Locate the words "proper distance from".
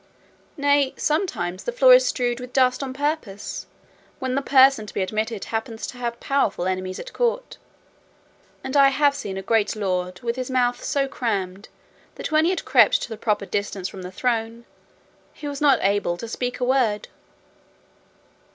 13.15-14.01